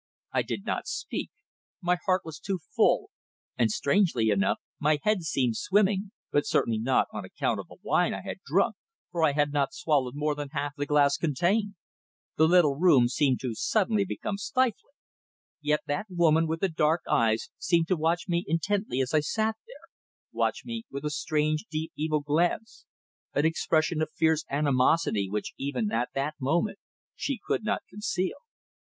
I 0.31 0.41
did 0.41 0.65
not 0.65 0.87
speak. 0.87 1.29
My 1.79 1.95
heart 2.07 2.23
was 2.25 2.39
too 2.39 2.57
full, 2.75 3.11
and 3.55 3.69
strangely 3.69 4.31
enough 4.31 4.57
my 4.79 4.97
head 5.03 5.21
seemed 5.21 5.57
swimming, 5.57 6.09
but 6.31 6.47
certainly 6.47 6.79
not 6.79 7.05
on 7.13 7.23
account 7.23 7.59
of 7.59 7.67
the 7.67 7.77
wine 7.83 8.11
I 8.11 8.23
had 8.23 8.37
drunk, 8.43 8.77
for 9.11 9.23
I 9.23 9.33
had 9.33 9.51
not 9.53 9.75
swallowed 9.75 10.15
more 10.15 10.33
than 10.33 10.49
half 10.53 10.71
the 10.75 10.87
glass 10.87 11.17
contained. 11.17 11.75
The 12.35 12.47
little 12.47 12.75
room 12.77 13.09
seemed 13.09 13.41
to 13.41 13.53
suddenly 13.53 14.03
become 14.03 14.37
stifling. 14.39 14.95
Yet 15.61 15.81
that 15.85 16.07
woman 16.09 16.47
with 16.47 16.61
the 16.61 16.67
dark 16.69 17.03
eyes 17.07 17.51
seemed 17.59 17.87
to 17.89 17.95
watch 17.95 18.27
me 18.27 18.43
intently 18.47 19.01
as 19.01 19.13
I 19.13 19.19
sat 19.19 19.55
there, 19.67 19.85
watch 20.31 20.65
me 20.65 20.83
with 20.89 21.05
a 21.05 21.11
strange, 21.11 21.65
deep, 21.69 21.91
evil 21.95 22.21
glance 22.21 22.85
an 23.33 23.45
expression 23.45 24.01
of 24.01 24.09
fierce 24.11 24.45
animosity 24.49 25.29
which 25.29 25.53
even 25.59 25.91
at 25.91 26.09
that 26.15 26.33
moment 26.41 26.79
she 27.15 27.39
could 27.45 27.63
not 27.63 27.83
conceal. 27.87 28.37